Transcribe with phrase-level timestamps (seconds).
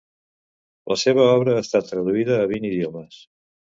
[0.93, 3.21] La seva obra ha estat traduïda a vint idiomes.